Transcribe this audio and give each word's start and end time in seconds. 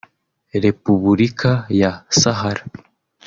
Repubulika 0.63 1.51
ya 1.79 1.91
Sahara 2.19 2.63